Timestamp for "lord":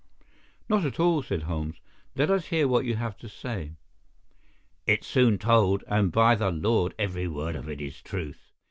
6.49-6.95